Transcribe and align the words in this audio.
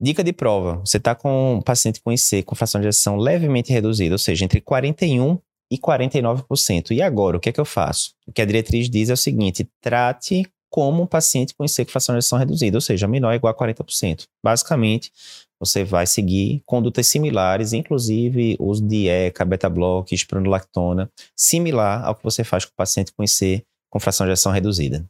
Dica 0.00 0.24
de 0.24 0.32
prova: 0.32 0.76
você 0.84 0.96
está 0.96 1.14
com 1.14 1.54
um 1.56 1.62
paciente 1.62 2.00
com 2.00 2.12
IC 2.12 2.42
com 2.42 2.54
fração 2.54 2.80
de 2.80 2.88
ejeção 2.88 3.16
levemente 3.16 3.72
reduzida, 3.72 4.14
ou 4.14 4.18
seja, 4.18 4.44
entre 4.44 4.60
41% 4.60 5.40
e 5.70 5.78
49%. 5.78 6.90
E 6.90 7.02
agora, 7.02 7.36
o 7.36 7.40
que 7.40 7.48
é 7.48 7.52
que 7.52 7.60
eu 7.60 7.64
faço? 7.64 8.12
O 8.26 8.32
que 8.32 8.42
a 8.42 8.44
diretriz 8.44 8.88
diz 8.90 9.08
é 9.08 9.12
o 9.12 9.16
seguinte: 9.16 9.68
trate 9.80 10.44
como 10.70 11.04
um 11.04 11.06
paciente 11.06 11.54
com 11.54 11.64
IC 11.64 11.84
com 11.84 11.92
fração 11.92 12.14
de 12.14 12.18
ejeção 12.18 12.38
reduzida, 12.38 12.76
ou 12.76 12.80
seja, 12.80 13.06
menor 13.06 13.28
ou 13.28 13.34
igual 13.34 13.52
a 13.52 13.56
40%. 13.56 14.24
Basicamente, 14.44 15.12
você 15.58 15.84
vai 15.84 16.06
seguir 16.06 16.62
condutas 16.66 17.06
similares, 17.06 17.72
inclusive 17.72 18.56
uso 18.58 18.84
de 18.86 19.08
ECA, 19.08 19.44
beta-block, 19.44 20.12
espironolactona, 20.12 21.10
similar 21.36 22.04
ao 22.04 22.14
que 22.16 22.24
você 22.24 22.42
faz 22.42 22.64
com 22.64 22.72
o 22.72 22.76
paciente 22.76 23.12
com 23.12 23.22
IC 23.22 23.64
com 23.88 24.00
fração 24.00 24.26
de 24.26 24.32
ejeção 24.32 24.50
reduzida. 24.50 25.08